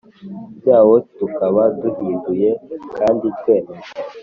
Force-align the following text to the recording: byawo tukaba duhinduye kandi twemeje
byawo 0.57 0.95
tukaba 1.17 1.63
duhinduye 1.81 2.49
kandi 2.97 3.25
twemeje 3.37 3.91